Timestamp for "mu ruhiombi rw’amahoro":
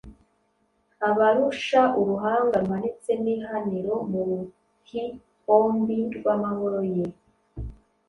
4.09-6.79